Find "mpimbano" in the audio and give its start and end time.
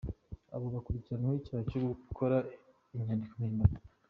3.39-3.77